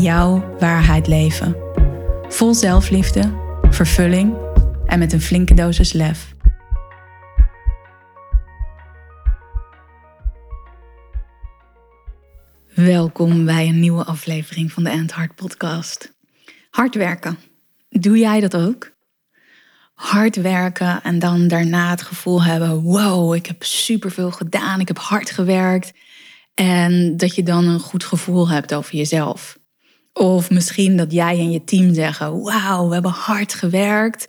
jouw 0.00 0.56
waarheid 0.58 1.06
leven. 1.06 1.56
Vol 2.28 2.54
zelfliefde, 2.54 3.32
vervulling 3.70 4.36
en 4.86 4.98
met 4.98 5.12
een 5.12 5.20
flinke 5.20 5.54
dosis 5.54 5.92
lef. 5.92 6.34
Welkom 12.74 13.44
bij 13.44 13.68
een 13.68 13.80
nieuwe 13.80 14.04
aflevering 14.04 14.72
van 14.72 14.84
de 14.84 14.90
End 14.90 15.12
Hard 15.12 15.34
podcast. 15.34 16.14
Hard 16.70 16.94
werken. 16.94 17.38
Doe 17.88 18.18
jij 18.18 18.40
dat 18.40 18.56
ook? 18.56 18.94
Hard 19.94 20.36
werken 20.36 21.02
en 21.02 21.18
dan 21.18 21.48
daarna 21.48 21.90
het 21.90 22.02
gevoel 22.02 22.44
hebben: 22.44 22.82
wow, 22.82 23.34
ik 23.34 23.46
heb 23.46 23.62
superveel 23.62 24.30
gedaan, 24.30 24.80
ik 24.80 24.88
heb 24.88 24.98
hard 24.98 25.30
gewerkt. 25.30 25.92
En 26.54 27.16
dat 27.16 27.34
je 27.34 27.42
dan 27.42 27.66
een 27.66 27.80
goed 27.80 28.04
gevoel 28.04 28.48
hebt 28.48 28.74
over 28.74 28.94
jezelf. 28.94 29.58
Of 30.16 30.50
misschien 30.50 30.96
dat 30.96 31.12
jij 31.12 31.38
en 31.38 31.50
je 31.50 31.64
team 31.64 31.94
zeggen: 31.94 32.42
Wauw, 32.42 32.86
we 32.86 32.92
hebben 32.92 33.10
hard 33.10 33.54
gewerkt, 33.54 34.28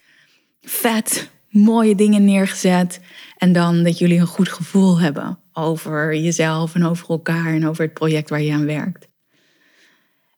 vet, 0.61 1.29
mooie 1.49 1.95
dingen 1.95 2.25
neergezet. 2.25 2.99
En 3.37 3.53
dan 3.53 3.83
dat 3.83 3.97
jullie 3.97 4.19
een 4.19 4.27
goed 4.27 4.49
gevoel 4.49 4.99
hebben 4.99 5.39
over 5.53 6.15
jezelf 6.15 6.75
en 6.75 6.85
over 6.85 7.09
elkaar 7.09 7.53
en 7.53 7.67
over 7.67 7.83
het 7.83 7.93
project 7.93 8.29
waar 8.29 8.41
je 8.41 8.53
aan 8.53 8.65
werkt. 8.65 9.07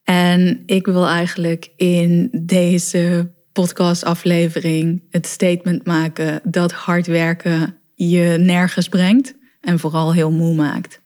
En 0.03 0.63
ik 0.65 0.85
wil 0.85 1.07
eigenlijk 1.07 1.71
in 1.75 2.29
deze 2.31 3.31
podcastaflevering 3.51 5.03
het 5.09 5.25
statement 5.27 5.85
maken 5.85 6.41
dat 6.43 6.71
hard 6.71 7.07
werken 7.07 7.77
je 7.95 8.37
nergens 8.39 8.89
brengt 8.89 9.35
en 9.61 9.79
vooral 9.79 10.13
heel 10.13 10.31
moe 10.31 10.55
maakt. 10.55 11.01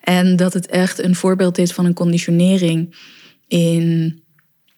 En 0.00 0.36
dat 0.36 0.52
het 0.52 0.66
echt 0.66 1.02
een 1.02 1.14
voorbeeld 1.14 1.58
is 1.58 1.72
van 1.72 1.84
een 1.84 1.94
conditionering 1.94 2.94
in 3.52 4.22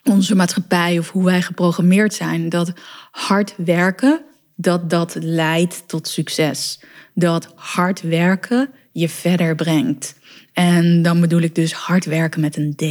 onze 0.03 0.34
maatschappij 0.34 0.98
of 0.98 1.11
hoe 1.11 1.25
wij 1.25 1.42
geprogrammeerd 1.42 2.14
zijn. 2.14 2.48
Dat 2.48 2.72
hard 3.11 3.55
werken, 3.56 4.25
dat 4.56 4.91
dat 4.91 5.17
leidt 5.20 5.89
tot 5.89 6.08
succes. 6.08 6.80
Dat 7.14 7.52
hard 7.55 8.00
werken 8.00 8.70
je 8.92 9.08
verder 9.08 9.55
brengt. 9.55 10.19
En 10.52 11.02
dan 11.02 11.20
bedoel 11.20 11.41
ik 11.41 11.55
dus 11.55 11.72
hard 11.72 12.05
werken 12.05 12.41
met 12.41 12.56
een 12.56 12.75
D. 12.75 12.83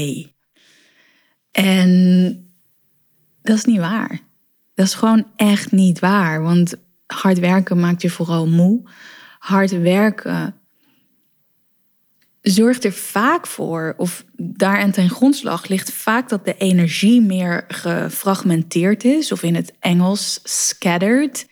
En 1.51 2.53
dat 3.41 3.57
is 3.57 3.65
niet 3.65 3.79
waar. 3.79 4.19
Dat 4.73 4.85
is 4.85 4.93
gewoon 4.93 5.27
echt 5.35 5.71
niet 5.71 5.99
waar. 5.99 6.41
Want 6.41 6.75
hard 7.05 7.39
werken 7.39 7.79
maakt 7.79 8.01
je 8.01 8.09
vooral 8.09 8.47
moe. 8.47 8.89
Hard 9.39 9.81
werken 9.81 10.55
zorgt 12.43 12.83
er 12.83 12.93
vaak 12.93 13.47
voor, 13.47 13.93
of 13.97 14.25
daar 14.35 14.77
en 14.77 14.91
ten 14.91 15.09
grondslag 15.09 15.67
ligt 15.67 15.91
vaak 15.91 16.29
dat 16.29 16.45
de 16.45 16.57
energie 16.57 17.21
meer 17.21 17.65
gefragmenteerd 17.67 19.03
is, 19.03 19.31
of 19.31 19.43
in 19.43 19.55
het 19.55 19.73
Engels 19.79 20.39
scattered. 20.43 21.47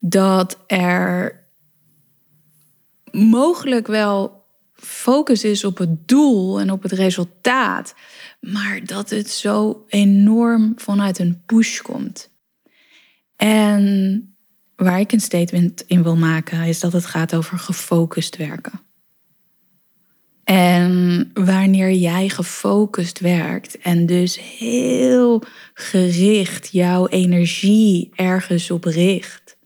Dat 0.00 0.58
er 0.66 1.40
mogelijk 3.10 3.86
wel 3.86 4.44
focus 4.72 5.44
is 5.44 5.64
op 5.64 5.78
het 5.78 6.08
doel 6.08 6.60
en 6.60 6.70
op 6.70 6.82
het 6.82 6.92
resultaat, 6.92 7.94
maar 8.40 8.84
dat 8.84 9.10
het 9.10 9.30
zo 9.30 9.84
enorm 9.88 10.72
vanuit 10.76 11.18
een 11.18 11.42
push 11.46 11.80
komt. 11.80 12.30
En 13.36 14.36
waar 14.76 15.00
ik 15.00 15.12
een 15.12 15.20
statement 15.20 15.84
in 15.86 16.02
wil 16.02 16.16
maken, 16.16 16.62
is 16.62 16.80
dat 16.80 16.92
het 16.92 17.06
gaat 17.06 17.34
over 17.34 17.58
gefocust 17.58 18.36
werken. 18.36 18.86
Wanneer 21.34 21.92
jij 21.92 22.28
gefocust 22.28 23.18
werkt 23.18 23.78
en 23.78 24.06
dus 24.06 24.40
heel 24.58 25.42
gericht 25.74 26.68
jouw 26.72 27.06
energie 27.06 28.10
ergens 28.14 28.70
op 28.70 28.84
richt, 28.84 29.56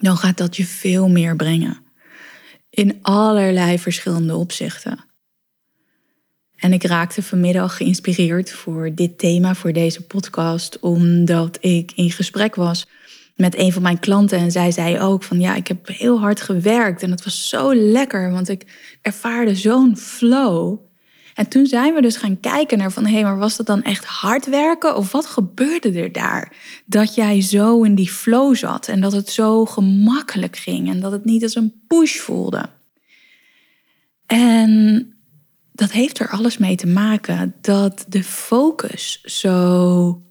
dan 0.00 0.16
gaat 0.16 0.36
dat 0.36 0.56
je 0.56 0.64
veel 0.64 1.08
meer 1.08 1.36
brengen. 1.36 1.80
In 2.70 2.98
allerlei 3.02 3.78
verschillende 3.78 4.36
opzichten. 4.36 5.04
En 6.56 6.72
ik 6.72 6.84
raakte 6.84 7.22
vanmiddag 7.22 7.76
geïnspireerd 7.76 8.50
voor 8.50 8.94
dit 8.94 9.18
thema, 9.18 9.54
voor 9.54 9.72
deze 9.72 10.02
podcast, 10.02 10.78
omdat 10.78 11.58
ik 11.60 11.92
in 11.94 12.10
gesprek 12.10 12.54
was 12.54 12.86
met 13.36 13.58
een 13.58 13.72
van 13.72 13.82
mijn 13.82 13.98
klanten. 13.98 14.38
En 14.38 14.50
zij 14.50 14.70
zei 14.70 15.00
ook 15.00 15.22
van 15.22 15.40
ja, 15.40 15.54
ik 15.54 15.68
heb 15.68 15.88
heel 15.88 16.20
hard 16.20 16.40
gewerkt 16.40 17.02
en 17.02 17.10
het 17.10 17.24
was 17.24 17.48
zo 17.48 17.74
lekker, 17.74 18.30
want 18.30 18.48
ik 18.48 18.96
ervaarde 19.02 19.54
zo'n 19.54 19.96
flow. 19.96 20.78
En 21.34 21.48
toen 21.48 21.66
zijn 21.66 21.94
we 21.94 22.00
dus 22.00 22.16
gaan 22.16 22.40
kijken 22.40 22.78
naar 22.78 22.92
van 22.92 23.06
hé, 23.06 23.12
hey, 23.12 23.22
maar 23.22 23.38
was 23.38 23.56
dat 23.56 23.66
dan 23.66 23.82
echt 23.82 24.04
hard 24.04 24.46
werken 24.46 24.96
of 24.96 25.12
wat 25.12 25.26
gebeurde 25.26 25.92
er 25.92 26.12
daar? 26.12 26.56
Dat 26.86 27.14
jij 27.14 27.40
zo 27.40 27.82
in 27.82 27.94
die 27.94 28.10
flow 28.10 28.56
zat 28.56 28.88
en 28.88 29.00
dat 29.00 29.12
het 29.12 29.28
zo 29.28 29.64
gemakkelijk 29.64 30.56
ging 30.56 30.88
en 30.88 31.00
dat 31.00 31.12
het 31.12 31.24
niet 31.24 31.42
als 31.42 31.54
een 31.54 31.82
push 31.86 32.18
voelde. 32.18 32.70
En 34.26 35.06
dat 35.72 35.90
heeft 35.90 36.18
er 36.18 36.28
alles 36.28 36.58
mee 36.58 36.76
te 36.76 36.86
maken 36.86 37.54
dat 37.60 38.04
de 38.08 38.24
focus 38.24 39.20
zo 39.20 40.22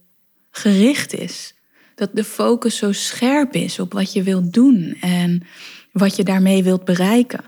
gericht 0.51 1.13
is 1.13 1.55
dat 2.01 2.15
de 2.15 2.23
focus 2.23 2.77
zo 2.77 2.91
scherp 2.91 3.53
is 3.53 3.79
op 3.79 3.93
wat 3.93 4.13
je 4.13 4.23
wilt 4.23 4.53
doen 4.53 4.97
en 5.01 5.43
wat 5.91 6.15
je 6.15 6.23
daarmee 6.23 6.63
wilt 6.63 6.85
bereiken. 6.85 7.43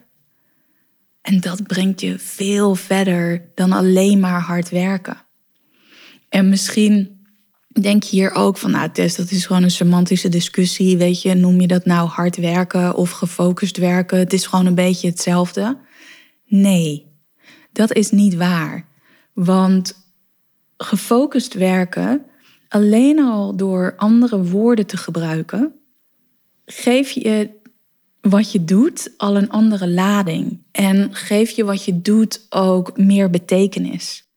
En 1.22 1.40
dat 1.40 1.64
brengt 1.64 2.02
je 2.02 2.20
veel 2.20 2.76
verder 2.76 3.52
dan 3.56 3.72
alleen 3.72 4.20
maar 4.20 4.42
hard 4.42 4.70
werken. 4.70 5.18
En 6.30 6.50
misschien 6.50 7.26
denk 7.82 8.04
je 8.04 8.16
hier 8.16 8.32
ook 8.32 8.58
van, 8.58 8.72
nou 8.72 8.92
Tess, 8.92 9.16
dat 9.16 9.32
is 9.32 9.46
gewoon 9.46 9.64
een 9.64 9.72
semantische 9.72 10.30
discussie. 10.30 10.98
Weet 10.98 11.22
je, 11.22 11.34
noem 11.34 11.62
je 11.62 11.68
dat 11.68 11.86
nou 11.86 12.10
hard 12.10 12.36
werken 12.36 12.96
of 12.96 13.12
gefocust 13.12 13.78
werken? 13.78 14.18
Het 14.18 14.34
is 14.34 14.46
gewoon 14.46 14.66
een 14.66 14.76
beetje 14.76 15.10
hetzelfde. 15.10 15.78
Nee, 16.46 17.06
dat 17.72 17.94
is 17.94 18.12
niet 18.12 18.36
waar. 18.36 18.86
Want 19.34 20.12
gefocust 20.78 21.54
werken 21.54 22.26
alleen 22.74 23.20
al 23.20 23.56
door 23.56 23.94
andere 23.98 24.44
woorden 24.44 24.86
te 24.86 24.98
gebruiken, 24.98 25.74
geef 26.66 27.10
je 27.10 27.50
wat 28.22 28.52
je 28.52 28.64
doet 28.64 29.14
al 29.18 29.38
een 29.38 29.50
andere 29.50 29.90
lading. 29.90 30.64
En 30.72 31.16
geef 31.16 31.50
je 31.50 31.64
wat 31.64 31.86
je 31.86 32.02
doet 32.02 32.46
ook 32.50 32.98
meer 32.98 33.30
betekenis. 33.30 34.28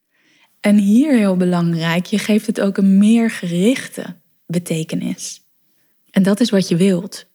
En 0.61 0.77
hier 0.77 1.17
heel 1.17 1.37
belangrijk, 1.37 2.07
je 2.07 2.19
geeft 2.19 2.47
het 2.47 2.61
ook 2.61 2.77
een 2.77 2.99
meer 2.99 3.31
gerichte 3.31 4.17
betekenis. 4.47 5.41
En 6.11 6.23
dat 6.23 6.41
is 6.41 6.51
wat 6.51 6.69
je 6.69 6.77
wilt. 6.77 7.27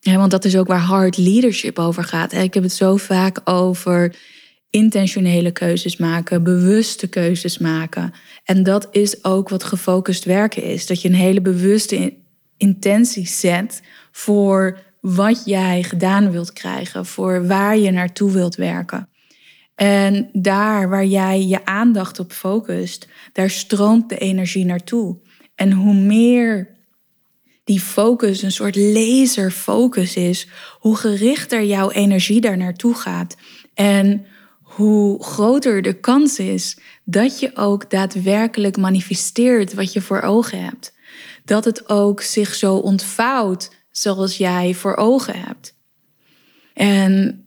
want 0.00 0.30
dat 0.30 0.44
is 0.44 0.56
ook 0.56 0.66
waar 0.66 0.78
hard 0.78 1.16
leadership 1.16 1.78
over 1.78 2.04
gaat. 2.04 2.32
Ik 2.32 2.54
heb 2.54 2.62
het 2.62 2.72
zo 2.72 2.96
vaak 2.96 3.40
over 3.44 4.16
intentionele 4.70 5.50
keuzes 5.50 5.96
maken, 5.96 6.42
bewuste 6.42 7.06
keuzes 7.06 7.58
maken. 7.58 8.12
En 8.44 8.62
dat 8.62 8.88
is 8.90 9.24
ook 9.24 9.48
wat 9.48 9.64
gefocust 9.64 10.24
werken 10.24 10.62
is. 10.62 10.86
Dat 10.86 11.02
je 11.02 11.08
een 11.08 11.14
hele 11.14 11.40
bewuste 11.40 12.14
intentie 12.56 13.26
zet 13.26 13.82
voor 14.12 14.78
wat 15.00 15.42
jij 15.44 15.82
gedaan 15.82 16.30
wilt 16.30 16.52
krijgen, 16.52 17.06
voor 17.06 17.46
waar 17.46 17.78
je 17.78 17.90
naartoe 17.90 18.32
wilt 18.32 18.54
werken. 18.54 19.08
En 19.74 20.28
daar 20.32 20.88
waar 20.88 21.04
jij 21.04 21.46
je 21.46 21.64
aandacht 21.64 22.18
op 22.18 22.32
focust, 22.32 23.08
daar 23.32 23.50
stroomt 23.50 24.08
de 24.08 24.18
energie 24.18 24.64
naartoe. 24.64 25.18
En 25.54 25.72
hoe 25.72 25.94
meer 25.94 26.74
die 27.64 27.80
focus 27.80 28.42
een 28.42 28.52
soort 28.52 28.76
laserfocus 28.76 30.16
is, 30.16 30.48
hoe 30.78 30.96
gerichter 30.96 31.64
jouw 31.64 31.90
energie 31.90 32.40
daar 32.40 32.56
naartoe 32.56 32.94
gaat. 32.94 33.36
En 33.74 34.26
hoe 34.76 35.24
groter 35.24 35.82
de 35.82 35.92
kans 35.92 36.38
is 36.38 36.78
dat 37.04 37.40
je 37.40 37.56
ook 37.56 37.90
daadwerkelijk 37.90 38.76
manifesteert 38.76 39.74
wat 39.74 39.92
je 39.92 40.00
voor 40.00 40.20
ogen 40.20 40.64
hebt. 40.64 40.94
Dat 41.44 41.64
het 41.64 41.88
ook 41.88 42.20
zich 42.20 42.54
zo 42.54 42.76
ontvouwt 42.76 43.70
zoals 43.90 44.36
jij 44.36 44.74
voor 44.74 44.96
ogen 44.96 45.40
hebt. 45.40 45.74
En 46.74 47.44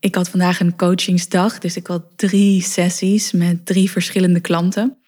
ik 0.00 0.14
had 0.14 0.28
vandaag 0.28 0.60
een 0.60 0.76
coachingsdag, 0.76 1.58
dus 1.58 1.76
ik 1.76 1.86
had 1.86 2.04
drie 2.16 2.62
sessies 2.62 3.32
met 3.32 3.66
drie 3.66 3.90
verschillende 3.90 4.40
klanten. 4.40 4.98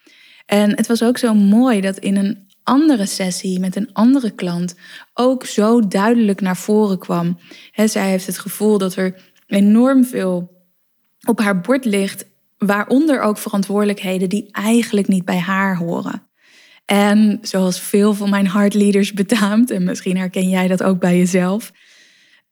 En 0.45 0.75
het 0.75 0.87
was 0.87 1.03
ook 1.03 1.17
zo 1.17 1.33
mooi 1.33 1.81
dat 1.81 1.97
in 1.97 2.15
een 2.15 2.47
andere 2.63 3.05
sessie 3.05 3.59
met 3.59 3.75
een 3.75 3.93
andere 3.93 4.31
klant 4.31 4.75
ook 5.13 5.45
zo 5.45 5.87
duidelijk 5.87 6.41
naar 6.41 6.57
voren 6.57 6.99
kwam. 6.99 7.39
zij 7.73 8.09
heeft 8.09 8.25
het 8.25 8.39
gevoel 8.39 8.77
dat 8.77 8.95
er 8.95 9.21
enorm 9.47 10.05
veel 10.05 10.55
op 11.25 11.39
haar 11.39 11.61
bord 11.61 11.85
ligt, 11.85 12.25
waaronder 12.57 13.21
ook 13.21 13.37
verantwoordelijkheden 13.37 14.29
die 14.29 14.49
eigenlijk 14.51 15.07
niet 15.07 15.25
bij 15.25 15.39
haar 15.39 15.77
horen. 15.77 16.27
En 16.85 17.39
zoals 17.41 17.79
veel 17.79 18.13
van 18.13 18.29
mijn 18.29 18.47
heartleaders 18.49 19.13
betaamt, 19.13 19.71
en 19.71 19.83
misschien 19.83 20.17
herken 20.17 20.49
jij 20.49 20.67
dat 20.67 20.83
ook 20.83 20.99
bij 20.99 21.17
jezelf, 21.17 21.71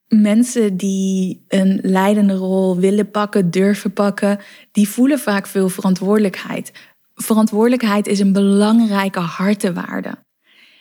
mensen 0.08 0.78
die 0.78 1.46
een 1.48 1.80
leidende 1.84 2.36
rol 2.36 2.78
willen 2.78 3.12
pakken, 3.12 3.52
durven 3.52 3.94
pakken, 3.94 4.40
die 4.72 4.90
voelen 4.90 5.20
vaak 5.20 5.48
veel 5.48 5.70
verantwoordelijkheid. 5.70 6.72
Verantwoordelijkheid 7.14 8.08
is 8.08 8.20
een 8.20 8.34
belangrijke 8.34 9.20
hartewaarde. 9.20 10.24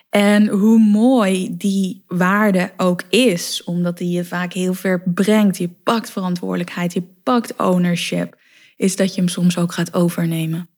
En 0.08 0.48
hoe 0.48 0.78
mooi 0.78 1.56
die 1.56 2.04
waarde 2.06 2.72
ook 2.76 3.02
is, 3.08 3.64
omdat 3.64 3.98
die 3.98 4.10
je 4.10 4.24
vaak 4.24 4.52
heel 4.52 4.74
ver 4.74 5.02
brengt. 5.14 5.58
Je 5.58 5.68
pakt 5.68 6.10
verantwoordelijkheid, 6.10 6.92
je 6.92 7.02
pakt 7.24 7.56
ownership, 7.56 8.38
is 8.76 8.96
dat 8.96 9.14
je 9.14 9.20
hem 9.20 9.30
soms 9.30 9.58
ook 9.58 9.72
gaat 9.72 9.94
overnemen. 9.94 10.68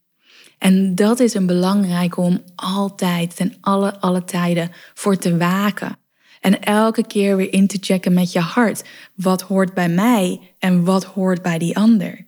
En 0.58 0.94
dat 0.94 1.20
is 1.20 1.34
een 1.34 1.46
belangrijke 1.46 2.20
om 2.20 2.43
altijd, 2.54 3.37
ten 3.37 3.54
alle, 3.60 4.00
alle 4.00 4.25
tijden, 4.25 4.70
voor 4.94 5.16
te 5.16 5.37
waken. 5.37 5.98
En 6.40 6.60
elke 6.62 7.06
keer 7.06 7.37
weer 7.37 7.52
in 7.52 7.66
te 7.66 7.78
checken 7.81 8.14
met 8.14 8.32
je 8.32 8.40
hart. 8.40 8.84
Wat 9.14 9.43
hoort 9.43 9.75
bij 9.75 9.88
mij 9.88 10.54
en 10.58 10.84
wat 10.84 11.04
hoort 11.04 11.43
bij 11.43 11.58
die 11.58 11.76
ander? 11.76 12.26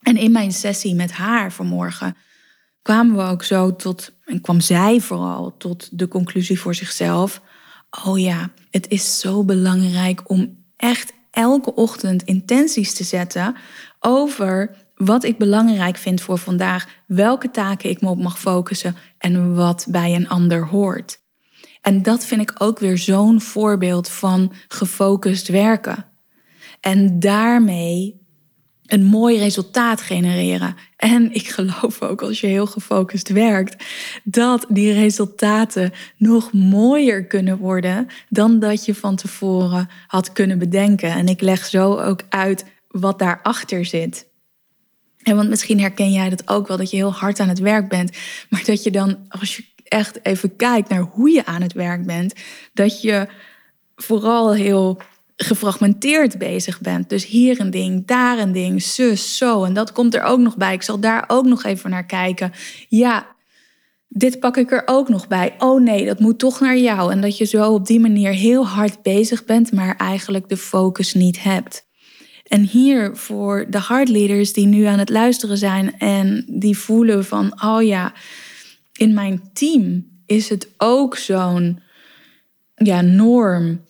En 0.00 0.16
in 0.16 0.32
mijn 0.32 0.52
sessie 0.52 0.94
met 0.94 1.12
haar 1.12 1.52
vanmorgen 1.52 2.16
kwamen 2.82 3.16
we 3.16 3.22
ook 3.22 3.42
zo 3.42 3.76
tot, 3.76 4.12
en 4.24 4.40
kwam 4.40 4.60
zij 4.60 5.00
vooral 5.00 5.56
tot 5.56 5.98
de 5.98 6.08
conclusie 6.08 6.60
voor 6.60 6.74
zichzelf: 6.74 7.40
oh 8.04 8.20
ja, 8.20 8.50
het 8.70 8.88
is 8.88 9.20
zo 9.20 9.44
belangrijk 9.44 10.30
om 10.30 10.64
echt 10.76 11.12
elke 11.34 11.74
ochtend 11.74 12.22
intenties 12.22 12.94
te 12.94 13.04
zetten 13.04 13.56
over 14.00 14.76
wat 14.94 15.24
ik 15.24 15.38
belangrijk 15.38 15.96
vind 15.96 16.20
voor 16.20 16.38
vandaag, 16.38 16.86
welke 17.06 17.50
taken 17.50 17.90
ik 17.90 18.00
me 18.00 18.08
op 18.08 18.18
mag 18.18 18.38
focussen 18.38 18.96
en 19.18 19.54
wat 19.54 19.86
bij 19.88 20.14
een 20.14 20.28
ander 20.28 20.66
hoort. 20.66 21.22
En 21.80 22.02
dat 22.02 22.24
vind 22.24 22.40
ik 22.40 22.52
ook 22.58 22.78
weer 22.78 22.98
zo'n 22.98 23.40
voorbeeld 23.40 24.08
van 24.08 24.52
gefocust 24.68 25.48
werken. 25.48 26.06
En 26.80 27.18
daarmee 27.20 28.23
een 28.86 29.04
mooi 29.04 29.38
resultaat 29.38 30.00
genereren. 30.00 30.76
En 30.96 31.34
ik 31.34 31.48
geloof 31.48 32.02
ook 32.02 32.22
als 32.22 32.40
je 32.40 32.46
heel 32.46 32.66
gefocust 32.66 33.28
werkt, 33.28 33.84
dat 34.24 34.66
die 34.68 34.92
resultaten 34.92 35.92
nog 36.16 36.52
mooier 36.52 37.24
kunnen 37.24 37.58
worden 37.58 38.06
dan 38.28 38.58
dat 38.58 38.84
je 38.84 38.94
van 38.94 39.16
tevoren 39.16 39.88
had 40.06 40.32
kunnen 40.32 40.58
bedenken. 40.58 41.10
En 41.10 41.28
ik 41.28 41.40
leg 41.40 41.64
zo 41.64 41.98
ook 41.98 42.20
uit 42.28 42.64
wat 42.88 43.18
daarachter 43.18 43.84
zit. 43.84 44.26
En 45.22 45.36
want 45.36 45.48
misschien 45.48 45.80
herken 45.80 46.12
jij 46.12 46.28
dat 46.30 46.48
ook 46.48 46.68
wel, 46.68 46.76
dat 46.76 46.90
je 46.90 46.96
heel 46.96 47.12
hard 47.12 47.40
aan 47.40 47.48
het 47.48 47.58
werk 47.58 47.88
bent, 47.88 48.16
maar 48.50 48.64
dat 48.64 48.82
je 48.82 48.90
dan, 48.90 49.18
als 49.28 49.56
je 49.56 49.64
echt 49.84 50.24
even 50.24 50.56
kijkt 50.56 50.88
naar 50.88 51.00
hoe 51.00 51.30
je 51.30 51.46
aan 51.46 51.62
het 51.62 51.72
werk 51.72 52.06
bent, 52.06 52.34
dat 52.72 53.02
je 53.02 53.28
vooral 53.96 54.54
heel 54.54 55.00
gefragmenteerd 55.36 56.38
bezig 56.38 56.80
bent. 56.80 57.08
Dus 57.08 57.26
hier 57.26 57.60
een 57.60 57.70
ding, 57.70 58.06
daar 58.06 58.38
een 58.38 58.52
ding, 58.52 58.82
zus, 58.82 59.36
zo. 59.36 59.64
En 59.64 59.74
dat 59.74 59.92
komt 59.92 60.14
er 60.14 60.22
ook 60.22 60.38
nog 60.38 60.56
bij. 60.56 60.74
Ik 60.74 60.82
zal 60.82 61.00
daar 61.00 61.24
ook 61.26 61.44
nog 61.44 61.64
even 61.64 61.90
naar 61.90 62.06
kijken. 62.06 62.52
Ja, 62.88 63.26
dit 64.08 64.40
pak 64.40 64.56
ik 64.56 64.72
er 64.72 64.82
ook 64.86 65.08
nog 65.08 65.28
bij. 65.28 65.54
Oh 65.58 65.82
nee, 65.82 66.06
dat 66.06 66.18
moet 66.18 66.38
toch 66.38 66.60
naar 66.60 66.78
jou. 66.78 67.12
En 67.12 67.20
dat 67.20 67.38
je 67.38 67.44
zo 67.44 67.72
op 67.72 67.86
die 67.86 68.00
manier 68.00 68.32
heel 68.32 68.66
hard 68.66 69.02
bezig 69.02 69.44
bent, 69.44 69.72
maar 69.72 69.96
eigenlijk 69.96 70.48
de 70.48 70.56
focus 70.56 71.14
niet 71.14 71.42
hebt. 71.42 71.86
En 72.44 72.62
hier 72.62 73.16
voor 73.16 73.66
de 73.70 73.78
hardleaders 73.78 74.52
die 74.52 74.66
nu 74.66 74.84
aan 74.84 74.98
het 74.98 75.08
luisteren 75.08 75.58
zijn 75.58 75.98
en 75.98 76.44
die 76.48 76.78
voelen 76.78 77.24
van, 77.24 77.62
oh 77.64 77.82
ja, 77.82 78.12
in 78.92 79.14
mijn 79.14 79.50
team 79.52 80.06
is 80.26 80.48
het 80.48 80.68
ook 80.76 81.16
zo'n 81.16 81.80
ja, 82.74 83.00
norm 83.00 83.80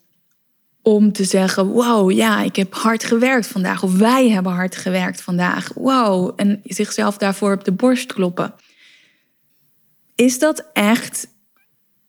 om 0.85 1.13
te 1.13 1.25
zeggen: 1.25 1.67
Wow, 1.67 2.11
ja, 2.11 2.43
ik 2.43 2.57
heb 2.57 2.75
hard 2.75 3.05
gewerkt 3.05 3.47
vandaag. 3.47 3.83
Of 3.83 3.97
wij 3.97 4.31
hebben 4.31 4.53
hard 4.53 4.77
gewerkt 4.77 5.21
vandaag. 5.21 5.71
Wow. 5.75 6.33
En 6.37 6.61
zichzelf 6.65 7.19
daarvoor 7.19 7.53
op 7.53 7.65
de 7.65 7.73
borst 7.73 8.13
kloppen. 8.13 8.55
Is 10.15 10.39
dat 10.39 10.71
echt 10.73 11.29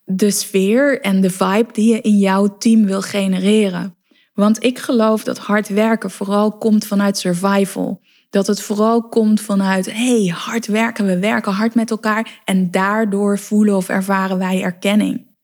de 0.03 0.31
sfeer 0.31 1.01
en 1.01 1.21
de 1.21 1.29
vibe 1.29 1.71
die 1.71 1.93
je 1.93 2.01
in 2.01 2.17
jouw 2.17 2.57
team 2.57 2.85
wil 2.85 3.01
genereren? 3.01 3.95
Want 4.33 4.63
ik 4.63 4.79
geloof 4.79 5.23
dat 5.23 5.37
hard 5.37 5.67
werken 5.67 6.11
vooral 6.11 6.57
komt 6.57 6.85
vanuit 6.85 7.17
survival. 7.17 8.01
Dat 8.29 8.47
het 8.47 8.61
vooral 8.61 9.07
komt 9.07 9.41
vanuit, 9.41 9.91
hey, 9.91 10.33
hard 10.35 10.65
werken, 10.65 11.05
we 11.05 11.19
werken 11.19 11.51
hard 11.51 11.75
met 11.75 11.91
elkaar 11.91 12.41
en 12.45 12.71
daardoor 12.71 13.39
voelen 13.39 13.75
of 13.75 13.89
ervaren 13.89 14.37
wij 14.37 14.61
erkenning. 14.61 15.34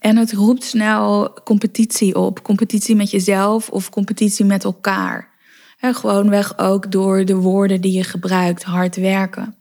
En 0.00 0.16
het 0.16 0.32
roept 0.32 0.64
snel 0.64 1.32
competitie 1.44 2.14
op. 2.14 2.42
Competitie 2.42 2.96
met 2.96 3.10
jezelf 3.10 3.68
of 3.68 3.90
competitie 3.90 4.44
met 4.44 4.64
elkaar. 4.64 5.28
Gewoon 5.76 5.94
gewoonweg 5.94 6.58
ook 6.58 6.92
door 6.92 7.24
de 7.24 7.34
woorden 7.34 7.80
die 7.80 7.92
je 7.92 8.04
gebruikt, 8.04 8.62
hard 8.62 8.96
werken. 8.96 9.54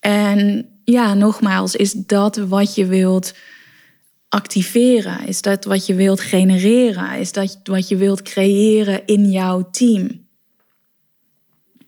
En 0.00 0.68
ja, 0.84 1.14
nogmaals, 1.14 1.76
is 1.76 1.92
dat 1.92 2.36
wat 2.36 2.74
je 2.74 2.86
wilt 2.86 3.34
activeren? 4.28 5.26
Is 5.26 5.42
dat 5.42 5.64
wat 5.64 5.86
je 5.86 5.94
wilt 5.94 6.20
genereren? 6.20 7.18
Is 7.18 7.32
dat 7.32 7.60
wat 7.64 7.88
je 7.88 7.96
wilt 7.96 8.22
creëren 8.22 9.06
in 9.06 9.30
jouw 9.30 9.70
team? 9.70 10.26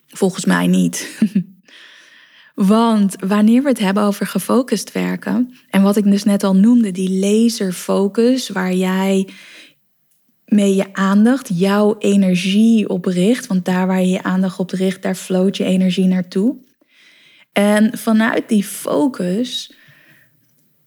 Volgens 0.06 0.44
mij 0.44 0.66
niet. 0.66 1.08
Want 2.66 3.16
wanneer 3.26 3.62
we 3.62 3.68
het 3.68 3.78
hebben 3.78 4.02
over 4.02 4.26
gefocust 4.26 4.92
werken, 4.92 5.54
en 5.70 5.82
wat 5.82 5.96
ik 5.96 6.04
dus 6.04 6.24
net 6.24 6.42
al 6.42 6.56
noemde, 6.56 6.90
die 6.90 7.10
laserfocus, 7.10 8.48
waar 8.48 8.74
jij 8.74 9.28
mee 10.44 10.74
je 10.74 10.94
aandacht, 10.94 11.50
jouw 11.52 11.96
energie 11.98 12.88
op 12.88 13.04
richt, 13.04 13.46
want 13.46 13.64
daar 13.64 13.86
waar 13.86 14.00
je 14.00 14.08
je 14.08 14.22
aandacht 14.22 14.58
op 14.58 14.70
richt, 14.70 15.02
daar 15.02 15.14
floot 15.14 15.56
je 15.56 15.64
energie 15.64 16.06
naartoe. 16.06 16.56
En 17.52 17.98
vanuit 17.98 18.48
die 18.48 18.64
focus 18.64 19.74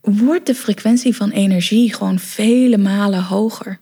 wordt 0.01 0.45
de 0.45 0.55
frequentie 0.55 1.15
van 1.15 1.29
energie 1.29 1.93
gewoon 1.93 2.19
vele 2.19 2.77
malen 2.77 3.23
hoger. 3.23 3.79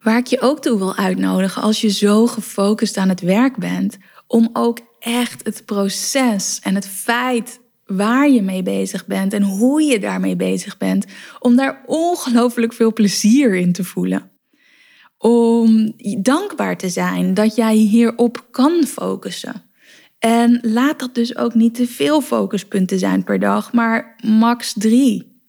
Waar 0.00 0.18
ik 0.18 0.26
je 0.26 0.40
ook 0.40 0.62
toe 0.62 0.78
wil 0.78 0.96
uitnodigen 0.96 1.62
als 1.62 1.80
je 1.80 1.88
zo 1.88 2.26
gefocust 2.26 2.96
aan 2.96 3.08
het 3.08 3.20
werk 3.20 3.56
bent, 3.56 3.98
om 4.26 4.50
ook 4.52 4.90
echt 5.02 5.44
het 5.44 5.64
proces 5.64 6.60
en 6.62 6.74
het 6.74 6.86
feit 6.88 7.60
waar 7.86 8.30
je 8.30 8.42
mee 8.42 8.62
bezig 8.62 9.06
bent 9.06 9.32
en 9.32 9.42
hoe 9.42 9.82
je 9.82 9.98
daarmee 9.98 10.36
bezig 10.36 10.76
bent, 10.76 11.06
om 11.38 11.56
daar 11.56 11.82
ongelooflijk 11.86 12.72
veel 12.72 12.92
plezier 12.92 13.54
in 13.54 13.72
te 13.72 13.84
voelen. 13.84 14.30
Om 15.18 15.92
dankbaar 16.20 16.76
te 16.76 16.88
zijn 16.88 17.34
dat 17.34 17.54
jij 17.54 17.74
hierop 17.74 18.46
kan 18.50 18.84
focussen. 18.84 19.62
En 20.18 20.58
laat 20.62 20.98
dat 20.98 21.14
dus 21.14 21.36
ook 21.36 21.54
niet 21.54 21.74
te 21.74 21.86
veel 21.86 22.20
focuspunten 22.20 22.98
zijn 22.98 23.24
per 23.24 23.38
dag, 23.38 23.72
maar 23.72 24.16
max 24.24 24.72
drie. 24.78 25.40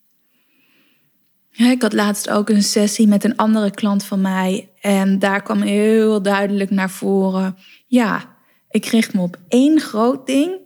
ik 1.50 1.82
had 1.82 1.92
laatst 1.92 2.30
ook 2.30 2.48
een 2.48 2.62
sessie 2.62 3.06
met 3.06 3.24
een 3.24 3.36
andere 3.36 3.70
klant 3.70 4.04
van 4.04 4.20
mij 4.20 4.70
en 4.80 5.18
daar 5.18 5.42
kwam 5.42 5.60
heel 5.60 6.22
duidelijk 6.22 6.70
naar 6.70 6.90
voren: 6.90 7.56
ja, 7.86 8.33
ik 8.74 8.86
richt 8.86 9.14
me 9.14 9.20
op 9.20 9.36
één 9.48 9.80
groot 9.80 10.26
ding 10.26 10.58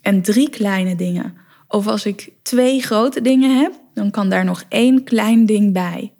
en 0.00 0.22
drie 0.22 0.50
kleine 0.50 0.96
dingen. 0.96 1.34
Of 1.68 1.86
als 1.86 2.06
ik 2.06 2.32
twee 2.42 2.82
grote 2.82 3.20
dingen 3.20 3.58
heb, 3.58 3.72
dan 3.94 4.10
kan 4.10 4.28
daar 4.28 4.44
nog 4.44 4.64
één 4.68 5.04
klein 5.04 5.46
ding 5.46 5.72
bij. 5.72 6.12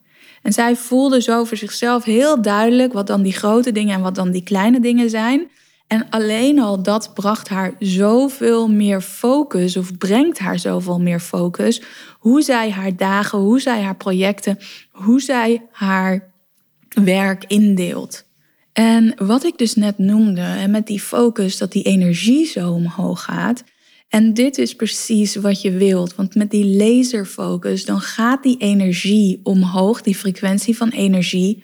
En 0.42 0.52
zij 0.52 0.76
voelde 0.76 1.22
zo 1.22 1.44
voor 1.44 1.56
zichzelf 1.56 2.04
heel 2.04 2.42
duidelijk 2.42 2.92
wat 2.92 3.06
dan 3.06 3.22
die 3.22 3.32
grote 3.32 3.72
dingen 3.72 3.94
en 3.94 4.02
wat 4.02 4.14
dan 4.14 4.30
die 4.30 4.42
kleine 4.42 4.80
dingen 4.80 5.10
zijn. 5.10 5.50
En 5.86 6.06
alleen 6.10 6.58
al 6.58 6.82
dat 6.82 7.14
bracht 7.14 7.48
haar 7.48 7.74
zoveel 7.78 8.68
meer 8.68 9.00
focus, 9.00 9.76
of 9.76 9.98
brengt 9.98 10.38
haar 10.38 10.58
zoveel 10.58 11.00
meer 11.00 11.20
focus. 11.20 11.82
Hoe 12.18 12.42
zij 12.42 12.70
haar 12.70 12.96
dagen, 12.96 13.38
hoe 13.38 13.60
zij 13.60 13.82
haar 13.82 13.96
projecten, 13.96 14.58
hoe 14.90 15.20
zij 15.20 15.66
haar 15.70 16.32
werk 16.88 17.44
indeelt. 17.46 18.24
En 18.74 19.14
wat 19.16 19.44
ik 19.44 19.58
dus 19.58 19.74
net 19.74 19.98
noemde, 19.98 20.40
en 20.40 20.70
met 20.70 20.86
die 20.86 21.00
focus 21.00 21.58
dat 21.58 21.72
die 21.72 21.82
energie 21.82 22.46
zo 22.46 22.72
omhoog 22.72 23.24
gaat. 23.24 23.64
En 24.08 24.34
dit 24.34 24.58
is 24.58 24.74
precies 24.74 25.34
wat 25.34 25.62
je 25.62 25.70
wilt, 25.70 26.14
want 26.14 26.34
met 26.34 26.50
die 26.50 26.76
laserfocus 26.76 27.84
dan 27.84 28.00
gaat 28.00 28.42
die 28.42 28.56
energie 28.58 29.40
omhoog, 29.42 30.02
die 30.02 30.14
frequentie 30.14 30.76
van 30.76 30.88
energie. 30.88 31.62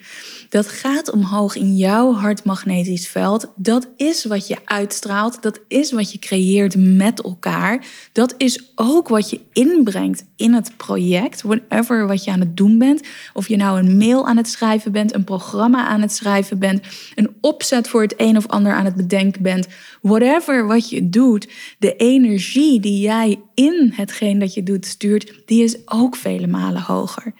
Dat 0.51 0.67
gaat 0.67 1.11
omhoog 1.11 1.55
in 1.55 1.75
jouw 1.75 2.13
hartmagnetisch 2.13 3.07
veld. 3.07 3.51
Dat 3.55 3.87
is 3.95 4.25
wat 4.25 4.47
je 4.47 4.57
uitstraalt. 4.65 5.41
Dat 5.41 5.59
is 5.67 5.91
wat 5.91 6.11
je 6.11 6.19
creëert 6.19 6.75
met 6.77 7.21
elkaar. 7.21 7.85
Dat 8.11 8.33
is 8.37 8.71
ook 8.75 9.07
wat 9.07 9.29
je 9.29 9.39
inbrengt 9.53 10.25
in 10.35 10.53
het 10.53 10.77
project. 10.77 11.41
Whatever 11.41 12.07
wat 12.07 12.23
je 12.23 12.31
aan 12.31 12.39
het 12.39 12.57
doen 12.57 12.77
bent. 12.77 13.07
Of 13.33 13.47
je 13.47 13.55
nou 13.55 13.79
een 13.79 13.97
mail 13.97 14.27
aan 14.27 14.37
het 14.37 14.47
schrijven 14.47 14.91
bent, 14.91 15.13
een 15.13 15.23
programma 15.23 15.85
aan 15.85 16.01
het 16.01 16.13
schrijven 16.13 16.59
bent, 16.59 16.83
een 17.15 17.35
opzet 17.41 17.87
voor 17.87 18.01
het 18.01 18.13
een 18.17 18.37
of 18.37 18.47
ander 18.47 18.73
aan 18.73 18.85
het 18.85 18.95
bedenken 18.95 19.41
bent. 19.41 19.67
Whatever 20.01 20.67
wat 20.67 20.89
je 20.89 21.09
doet, 21.09 21.49
de 21.79 21.95
energie 21.95 22.79
die 22.79 22.99
jij 22.99 23.41
in 23.53 23.93
hetgeen 23.95 24.39
dat 24.39 24.53
je 24.53 24.63
doet 24.63 24.85
stuurt, 24.85 25.41
die 25.45 25.63
is 25.63 25.77
ook 25.85 26.15
vele 26.15 26.47
malen 26.47 26.81
hoger. 26.81 27.33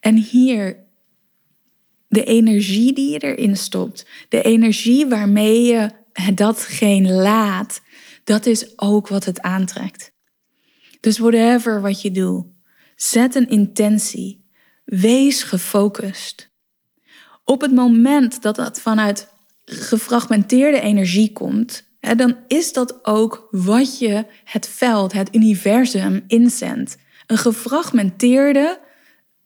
En 0.00 0.14
hier 0.14 0.86
de 2.08 2.24
energie 2.24 2.92
die 2.92 3.10
je 3.10 3.18
erin 3.18 3.56
stopt, 3.56 4.06
de 4.28 4.42
energie 4.42 5.06
waarmee 5.06 5.62
je 5.62 5.90
datgene 6.34 7.12
laat, 7.12 7.80
dat 8.24 8.46
is 8.46 8.78
ook 8.78 9.08
wat 9.08 9.24
het 9.24 9.40
aantrekt. 9.40 10.12
Dus 11.00 11.18
whatever 11.18 11.80
wat 11.80 12.02
je 12.02 12.10
doet, 12.10 12.46
zet 12.96 13.34
een 13.34 13.48
intentie. 13.48 14.46
Wees 14.84 15.42
gefocust. 15.42 16.50
Op 17.44 17.60
het 17.60 17.72
moment 17.72 18.42
dat 18.42 18.56
dat 18.56 18.80
vanuit 18.80 19.28
gefragmenteerde 19.64 20.80
energie 20.80 21.32
komt, 21.32 21.88
dan 22.16 22.36
is 22.46 22.72
dat 22.72 23.04
ook 23.04 23.48
wat 23.50 23.98
je 23.98 24.24
het 24.44 24.68
veld, 24.68 25.12
het 25.12 25.34
universum 25.34 26.24
inzendt. 26.26 26.96
Een 27.26 27.38
gefragmenteerde 27.38 28.80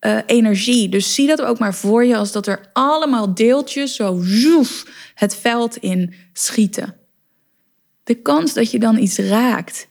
uh, 0.06 0.18
energie. 0.26 0.88
Dus 0.88 1.14
zie 1.14 1.26
dat 1.26 1.42
ook 1.42 1.59
maar 1.59 1.75
voor 1.75 2.04
je 2.04 2.16
als 2.16 2.32
dat 2.32 2.47
er 2.47 2.71
allemaal 2.73 3.35
deeltjes 3.35 3.94
zo 3.94 4.21
zoef 4.23 4.87
het 5.14 5.37
veld 5.37 5.76
in 5.76 6.14
schieten. 6.32 6.97
De 8.04 8.14
kans 8.14 8.52
dat 8.52 8.71
je 8.71 8.78
dan 8.78 8.99
iets 8.99 9.18
raakt, 9.18 9.88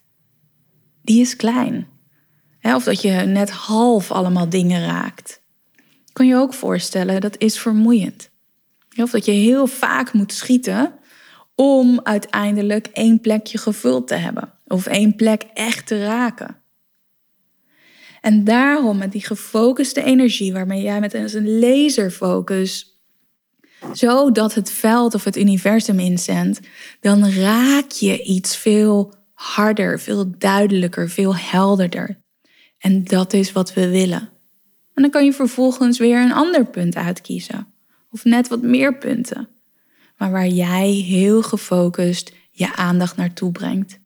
die 1.02 1.22
is 1.22 1.36
klein. 1.36 1.88
of 2.62 2.84
dat 2.84 3.02
je 3.02 3.12
net 3.12 3.50
half 3.50 4.12
allemaal 4.12 4.50
dingen 4.50 4.86
raakt. 4.86 5.42
Kan 6.14 6.28
je 6.28 6.36
ook 6.36 6.54
voorstellen, 6.54 7.22
dat 7.22 7.38
is 7.38 7.60
vermoeiend. 7.60 8.30
Of 8.96 9.12
dat 9.12 9.26
je 9.26 9.32
heel 9.32 9.68
vaak 9.68 10.14
moet 10.14 10.34
schieten 10.34 10.94
om 11.56 12.00
uiteindelijk 12.04 12.88
één 12.88 13.20
plekje 13.22 13.58
gevuld 13.58 14.08
te 14.08 14.16
hebben. 14.16 14.54
Of 14.68 14.86
één 14.86 15.16
plek 15.16 15.44
echt 15.54 15.88
te 15.88 16.04
raken. 16.04 16.61
En 18.22 18.44
daarom 18.44 18.98
met 18.98 19.12
die 19.12 19.26
gefocuste 19.26 20.04
energie 20.04 20.54
waarmee 20.54 20.82
jij 20.82 21.00
met 21.00 21.14
een 21.14 21.60
laserfocus 21.60 22.92
zodat 23.94 24.54
het 24.54 24.72
veld 24.72 25.16
of 25.16 25.24
het 25.24 25.38
universum 25.38 26.00
inzendt, 26.00 26.60
dan 27.00 27.30
raak 27.30 27.92
je 27.92 28.24
iets 28.24 28.56
veel 28.56 29.14
harder, 29.34 30.00
veel 30.00 30.38
duidelijker, 30.38 31.10
veel 31.10 31.36
helderder. 31.36 32.22
En 32.78 33.04
dat 33.04 33.34
is 33.34 33.52
wat 33.52 33.74
we 33.74 33.90
willen. 33.90 34.30
En 34.94 35.02
dan 35.02 35.10
kan 35.10 35.26
je 35.26 35.34
vervolgens 35.34 35.98
weer 35.98 36.22
een 36.22 36.34
ander 36.34 36.66
punt 36.66 36.96
uitkiezen. 36.96 37.68
Of 38.12 38.24
net 38.24 38.48
wat 38.48 38.62
meer 38.62 38.98
punten. 38.98 39.50
Maar 40.18 40.32
waar 40.32 40.48
jij 40.48 40.90
heel 40.90 41.42
gefocust 41.42 42.34
je 42.52 42.76
aandacht 42.76 43.16
naartoe 43.16 43.52
brengt. 43.52 44.00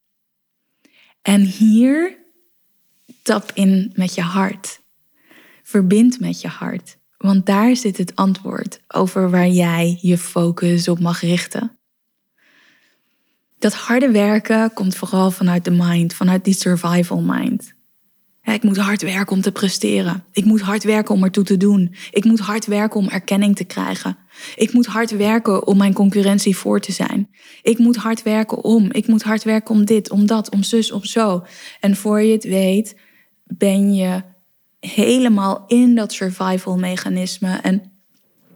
En 1.22 1.42
hier 1.42 2.25
Tap 3.26 3.52
in 3.54 3.92
met 3.96 4.16
je 4.16 4.22
hart. 4.22 4.82
Verbind 5.64 6.20
met 6.20 6.42
je 6.42 6.48
hart, 6.48 6.98
want 7.18 7.46
daar 7.46 7.76
zit 7.76 7.98
het 7.98 8.16
antwoord 8.16 8.82
over 8.88 9.30
waar 9.30 9.48
jij 9.48 9.98
je 10.02 10.18
focus 10.18 10.88
op 10.88 11.00
mag 11.00 11.22
richten. 11.22 11.78
Dat 13.58 13.74
harde 13.74 14.12
werken 14.12 14.74
komt 14.74 14.96
vooral 14.96 15.32
vanuit 15.32 15.64
de 15.64 15.72
mind, 15.72 16.14
vanuit 16.14 16.44
die 16.44 16.54
survival 16.54 17.22
mind. 17.22 17.74
Ik 18.42 18.64
moet 18.64 18.78
hard 18.78 19.02
werken 19.02 19.36
om 19.36 19.42
te 19.42 19.52
presteren. 19.52 20.24
Ik 20.32 20.46
moet 20.46 20.62
hard 20.62 20.84
werken 20.84 21.16
om 21.16 21.24
ertoe 21.24 21.44
te 21.44 21.58
doen. 21.58 21.96
Ik 22.12 22.24
moet 22.24 22.40
hard 22.40 22.66
werken 22.66 23.00
om 23.00 23.10
erkenning 23.10 23.56
te 23.56 23.64
krijgen. 23.64 24.18
Ik 24.56 24.74
moet 24.74 24.86
hard 24.86 25.12
werken 25.12 25.68
om 25.68 25.78
mijn 25.78 25.94
concurrentie 25.94 26.58
voor 26.58 26.80
te 26.80 26.92
zijn. 26.92 27.30
Ik 27.62 27.78
moet 27.78 27.96
hard 27.96 28.24
werken 28.24 28.64
om. 28.64 28.92
Ik 28.92 29.08
moet 29.08 29.24
hard 29.24 29.44
werken 29.44 29.76
om 29.76 29.86
dit, 29.86 30.12
om 30.12 30.26
dat, 30.26 30.50
om 30.50 30.64
zus, 30.64 30.92
om 30.92 31.04
zo. 31.04 31.46
En 31.80 31.96
voor 31.96 32.22
je 32.22 32.32
het 32.32 32.44
weet, 32.44 32.96
ben 33.46 33.94
je 33.94 34.24
helemaal 34.80 35.64
in 35.68 35.96
dat 35.96 36.14
survival 36.14 36.78
mechanisme. 36.78 37.60
En 37.62 37.92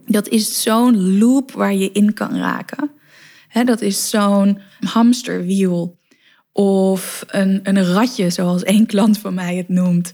dat 0.05 0.27
is 0.27 0.61
zo'n 0.61 1.17
loop 1.17 1.51
waar 1.51 1.73
je 1.73 1.91
in 1.91 2.13
kan 2.13 2.35
raken. 2.35 2.91
dat 3.65 3.81
is 3.81 4.09
zo'n 4.09 4.59
hamsterwiel. 4.79 5.97
Of 6.51 7.23
een, 7.27 7.59
een 7.63 7.85
ratje, 7.85 8.29
zoals 8.29 8.63
één 8.63 8.85
klant 8.85 9.17
van 9.17 9.33
mij 9.33 9.55
het 9.55 9.69
noemt. 9.69 10.11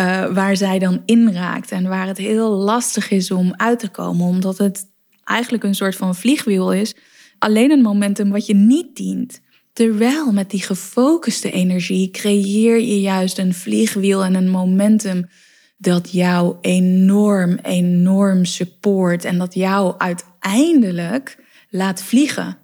Uh, 0.00 0.34
waar 0.34 0.56
zij 0.56 0.78
dan 0.78 1.02
in 1.04 1.32
raakt. 1.32 1.70
En 1.70 1.88
waar 1.88 2.06
het 2.06 2.18
heel 2.18 2.50
lastig 2.50 3.10
is 3.10 3.30
om 3.30 3.54
uit 3.56 3.78
te 3.78 3.88
komen. 3.88 4.26
Omdat 4.26 4.58
het 4.58 4.90
eigenlijk 5.24 5.64
een 5.64 5.74
soort 5.74 5.96
van 5.96 6.14
vliegwiel 6.14 6.72
is. 6.72 6.94
Alleen 7.38 7.70
een 7.70 7.82
momentum 7.82 8.30
wat 8.30 8.46
je 8.46 8.54
niet 8.54 8.96
dient. 8.96 9.40
Terwijl 9.72 10.32
met 10.32 10.50
die 10.50 10.62
gefocuste 10.62 11.50
energie 11.50 12.10
creëer 12.10 12.80
je 12.80 13.00
juist 13.00 13.38
een 13.38 13.54
vliegwiel 13.54 14.24
en 14.24 14.34
een 14.34 14.50
momentum 14.50 15.28
dat 15.76 16.12
jou 16.12 16.56
enorm, 16.60 17.58
enorm 17.62 18.44
support 18.44 19.24
en 19.24 19.38
dat 19.38 19.54
jou 19.54 19.94
uiteindelijk 19.98 21.38
laat 21.70 22.02
vliegen. 22.02 22.58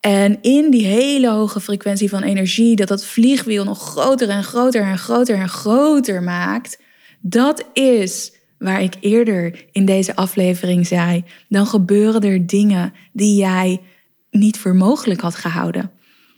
En 0.00 0.38
in 0.42 0.70
die 0.70 0.86
hele 0.86 1.30
hoge 1.30 1.60
frequentie 1.60 2.08
van 2.08 2.22
energie, 2.22 2.76
dat 2.76 2.88
dat 2.88 3.04
vliegwiel 3.04 3.64
nog 3.64 3.80
groter 3.80 4.28
en 4.28 4.44
groter 4.44 4.82
en 4.82 4.98
groter 4.98 5.36
en 5.36 5.48
groter 5.48 6.22
maakt, 6.22 6.80
dat 7.20 7.64
is 7.72 8.32
waar 8.58 8.82
ik 8.82 8.94
eerder 9.00 9.64
in 9.72 9.84
deze 9.84 10.16
aflevering 10.16 10.86
zei, 10.86 11.24
dan 11.48 11.66
gebeuren 11.66 12.20
er 12.20 12.46
dingen 12.46 12.92
die 13.12 13.36
jij 13.36 13.80
niet 14.38 14.58
voor 14.58 14.74
mogelijk 14.74 15.20
had 15.20 15.34
gehouden. 15.34 15.90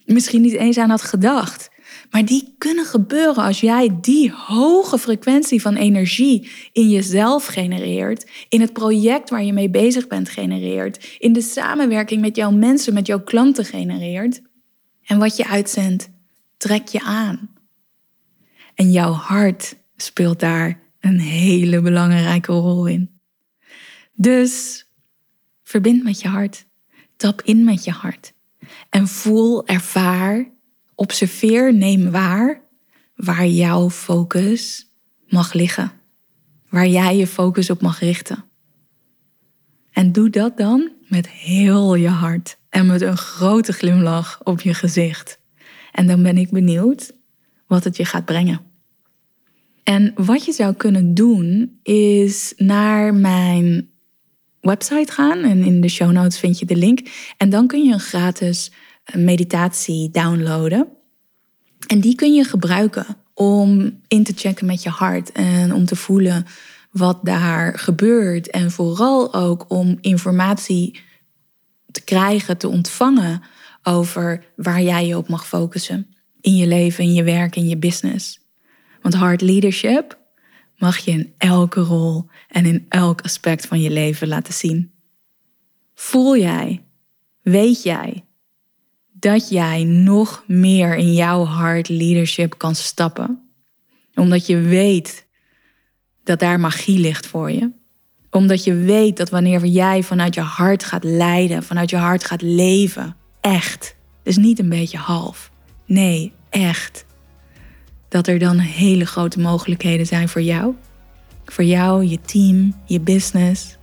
Misschien 0.05 0.40
niet 0.40 0.52
eens 0.52 0.78
aan 0.78 0.90
had 0.90 1.02
gedacht. 1.02 1.71
Maar 2.11 2.25
die 2.25 2.55
kunnen 2.59 2.85
gebeuren 2.85 3.45
als 3.45 3.61
jij 3.61 3.99
die 4.00 4.33
hoge 4.33 4.99
frequentie 4.99 5.61
van 5.61 5.75
energie 5.75 6.50
in 6.73 6.88
jezelf 6.88 7.47
genereert, 7.47 8.31
in 8.49 8.61
het 8.61 8.73
project 8.73 9.31
waar 9.31 9.45
je 9.45 9.52
mee 9.52 9.71
bezig 9.71 10.07
bent 10.07 10.28
genereert, 10.28 11.17
in 11.19 11.33
de 11.33 11.40
samenwerking 11.40 12.21
met 12.21 12.37
jouw 12.37 12.50
mensen, 12.50 12.95
met 12.95 13.07
jouw 13.07 13.23
klanten 13.23 13.64
genereert. 13.64 14.43
En 15.05 15.19
wat 15.19 15.37
je 15.37 15.47
uitzendt, 15.47 16.11
trek 16.57 16.88
je 16.88 17.00
aan. 17.00 17.50
En 18.75 18.93
jouw 18.93 19.12
hart 19.12 19.76
speelt 19.97 20.40
daar 20.40 20.81
een 21.00 21.21
hele 21.21 21.81
belangrijke 21.81 22.52
rol 22.52 22.87
in. 22.87 23.21
Dus 24.14 24.87
verbind 25.62 26.02
met 26.02 26.21
je 26.21 26.28
hart. 26.28 26.67
Tap 27.19 27.43
in 27.43 27.65
met 27.65 27.85
je 27.85 27.91
hart. 27.91 28.33
En 28.89 29.09
voel, 29.09 29.67
ervaar, 29.67 30.51
observeer, 30.95 31.75
neem 31.75 32.11
waar 32.11 32.67
waar 33.19 33.47
jouw 33.47 33.91
focus 33.91 34.93
mag 35.29 35.53
liggen. 35.53 35.93
Waar 36.69 36.87
jij 36.87 37.17
je 37.17 37.27
focus 37.27 37.71
op 37.71 37.81
mag 37.81 38.01
richten. 38.01 38.45
En 39.93 40.13
doe 40.13 40.31
dat 40.31 40.57
dan 40.57 40.93
met 41.09 41.29
heel 41.29 41.95
je 41.95 42.09
hart 42.09 42.59
en 42.69 42.87
met 42.87 43.01
een 43.01 43.17
grote 43.17 43.73
glimlach 43.73 44.41
op 44.45 44.61
je 44.61 44.75
gezicht. 44.75 45.41
En 45.93 46.07
dan 46.07 46.23
ben 46.23 46.37
ik 46.37 46.51
benieuwd 46.51 47.13
wat 47.67 47.85
het 47.85 47.97
je 47.97 48.05
gaat 48.05 48.25
brengen. 48.25 48.61
En 49.83 50.13
wat 50.17 50.45
je 50.45 50.53
zou 50.53 50.75
kunnen 50.75 51.15
doen 51.15 51.79
is 51.83 52.53
naar 52.57 53.15
mijn 53.15 53.91
website 54.61 55.12
gaan 55.12 55.43
en 55.43 55.65
in 55.65 55.81
de 55.81 55.88
show 55.88 56.11
notes 56.11 56.38
vind 56.38 56.59
je 56.59 56.67
de 56.67 56.77
link. 56.77 57.00
En 57.37 57.50
dan 57.50 57.67
kun 57.67 57.85
je 57.85 57.93
een 57.93 58.00
gratis 58.00 58.73
eh, 59.05 59.17
meditatie 59.17 60.11
downloaden. 60.11 60.88
En 61.87 62.00
die 62.00 62.15
kun 62.15 62.35
je 62.35 62.45
gebruiken 62.45 63.07
om 63.35 64.00
in 64.09 64.25
te 64.25 64.33
checken 64.37 64.67
met 64.67 64.83
je 64.83 64.91
hart 64.91 65.33
en 65.33 65.75
om 65.75 65.85
te 65.85 65.97
voelen 65.97 66.47
wat 66.91 67.19
daar 67.23 67.79
gebeurt. 67.79 68.50
En 68.50 68.71
vooral 68.71 69.35
ook 69.35 69.65
om 69.69 69.99
informatie 70.00 71.00
te 71.91 72.05
krijgen, 72.05 72.59
te 72.59 72.69
ontvangen 72.69 73.43
over 73.83 74.45
waar 74.57 74.83
jij 74.83 75.07
je 75.07 75.17
op 75.17 75.29
mag 75.29 75.47
focussen. 75.47 76.07
In 76.41 76.57
je 76.57 76.67
leven, 76.67 77.05
in 77.05 77.15
je 77.15 77.23
werk, 77.23 77.57
in 77.57 77.69
je 77.69 77.77
business. 77.77 78.41
Want 79.03 79.15
hard 79.15 79.41
leadership 79.41 80.19
mag 80.77 80.99
je 80.99 81.11
in 81.11 81.35
elke 81.38 81.81
rol 81.81 82.27
en 82.49 82.67
in 82.67 82.87
elk 82.88 83.21
aspect 83.21 83.67
van 83.67 83.81
je 83.81 83.90
leven 83.90 84.28
laten 84.28 84.55
zien. 84.55 84.93
Voel 85.95 86.37
jij, 86.37 86.85
weet 87.43 87.83
jij 87.83 88.25
dat 89.12 89.49
jij 89.49 89.85
nog 89.85 90.45
meer 90.47 90.97
in 90.97 91.14
jouw 91.14 91.45
hard 91.45 91.88
leadership 91.88 92.59
kan 92.59 92.75
stappen? 92.75 93.49
Omdat 94.14 94.47
je 94.47 94.61
weet 94.61 95.26
dat 96.25 96.38
daar 96.38 96.61
magie 96.61 96.99
ligt 96.99 97.26
voor 97.26 97.50
je. 97.50 97.71
Omdat 98.31 98.64
je 98.64 98.75
weet 98.75 99.17
dat 99.17 99.31
wanneer 99.31 99.67
jij 99.67 100.02
vanuit 100.02 100.35
je 100.35 100.40
hart 100.40 100.85
gaat 100.85 101.05
leiden, 101.05 101.62
vanuit 101.62 101.90
je 101.90 101.97
hart 101.97 102.25
gaat 102.25 102.43
leven, 102.43 103.17
echt, 103.40 103.97
dus 104.23 104.37
niet 104.37 104.59
een 104.59 104.69
beetje 104.69 104.99
half, 104.99 105.50
nee, 105.87 106.33
echt, 106.50 107.05
dat 108.09 108.26
er 108.26 108.38
dan 108.38 108.59
hele 108.59 109.07
grote 109.07 109.40
mogelijkheden 109.40 110.07
zijn 110.07 110.28
voor 110.28 110.43
jou, 110.43 110.75
voor 111.52 111.64
jou, 111.64 112.05
je 112.05 112.21
team, 112.21 112.75
je 112.85 113.00
business. 113.00 113.76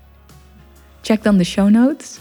Check 1.02 1.24
dan 1.24 1.38
de 1.38 1.44
show 1.44 1.70
notes. 1.70 2.18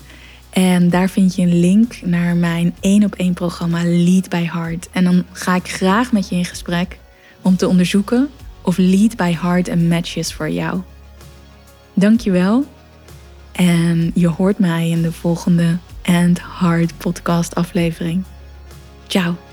En 0.51 0.91
daar 0.91 1.09
vind 1.09 1.35
je 1.35 1.43
een 1.43 1.61
link 1.61 2.01
naar 2.03 2.37
mijn 2.37 2.75
één 2.81 3.05
op 3.05 3.15
één 3.15 3.35
programma 3.35 3.83
Lead 3.85 4.29
by 4.29 4.49
Heart. 4.53 4.89
En 4.93 5.05
dan 5.05 5.25
ga 5.33 5.55
ik 5.55 5.69
graag 5.69 6.13
met 6.13 6.29
je 6.29 6.37
in 6.37 6.45
gesprek 6.45 6.99
om 7.43 7.57
te 7.57 7.69
onderzoeken 7.69 8.31
of 8.63 8.77
Lead 8.77 9.17
by 9.17 9.33
Heart 9.41 9.69
een 9.69 9.89
match 9.89 10.17
is 10.17 10.33
voor 10.33 10.51
jou. 10.51 10.81
Dankjewel. 11.95 12.65
En 13.53 14.11
je 14.15 14.29
hoort 14.29 14.59
mij 14.59 14.89
in 14.89 15.03
de 15.03 15.13
volgende 15.13 15.79
And 16.03 16.41
Heart 16.61 16.99
podcast 16.99 17.55
aflevering. 17.55 18.25
Ciao. 19.07 19.44